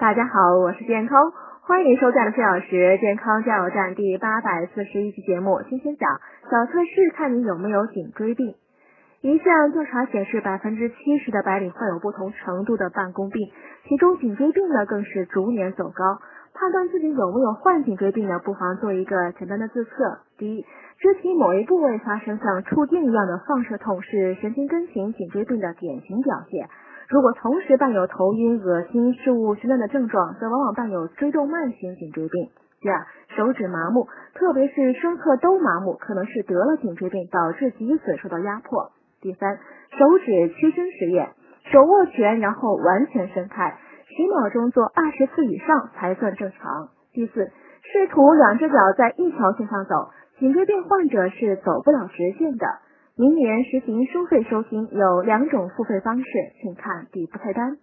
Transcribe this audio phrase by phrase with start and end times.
[0.00, 1.30] 大家好，我是健康，
[1.60, 5.60] 欢迎收看的四小时健康加油站第八百四十一期节目。
[5.68, 6.08] 今天讲
[6.50, 8.54] 小测试，看你有没有颈椎病。
[9.20, 13.52] 一项调查显示，百分之七十的白领患有不同程度的办公病，
[13.86, 16.18] 其中颈椎病呢更是逐年走高。
[16.54, 19.90] 判断自己有没有患颈椎病呢，不妨做一个简单的自测。
[20.38, 20.64] 第一，
[20.98, 26.70] 肢体某一部位发生像触电一样的放射痛，是神经根型颈椎病的典型表现。
[27.10, 32.50] 如果同时伴有头晕、恶心、事物眩乱的症状，则往往伴有椎动脉型颈椎病。
[32.80, 33.04] 第二，
[33.36, 38.92] 手指麻木，特别是双侧都麻木，可能是得了颈椎病导致脊髓受到压迫。
[39.20, 39.58] 第三，
[39.98, 41.30] 手指屈伸实验，
[41.72, 46.90] 手握拳，然后完全伸开，十秒钟做二十次以上才算正常。
[47.12, 47.50] 第四，
[47.82, 52.66] 试图两只脚在一条线上走，颈椎病患者是走不了直线的。
[53.16, 56.26] 明年实行收费收听，有两种付费方式，
[56.62, 57.76] 请看底部菜单。